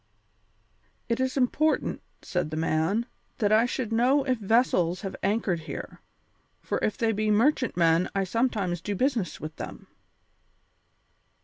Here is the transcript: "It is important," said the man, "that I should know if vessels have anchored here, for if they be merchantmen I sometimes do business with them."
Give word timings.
"It 1.09 1.19
is 1.19 1.37
important," 1.37 2.01
said 2.23 2.49
the 2.49 2.57
man, 2.57 3.05
"that 3.37 3.51
I 3.51 3.67
should 3.67 3.93
know 3.93 4.23
if 4.23 4.39
vessels 4.39 5.01
have 5.01 5.15
anchored 5.21 5.59
here, 5.59 6.01
for 6.59 6.79
if 6.79 6.97
they 6.97 7.11
be 7.11 7.29
merchantmen 7.29 8.09
I 8.15 8.23
sometimes 8.23 8.81
do 8.81 8.95
business 8.95 9.39
with 9.39 9.57
them." 9.57 9.85